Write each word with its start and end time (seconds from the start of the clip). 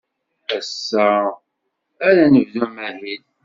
Ass-a 0.57 1.07
ara 2.07 2.23
nebdu 2.33 2.61
amahil. 2.65 3.23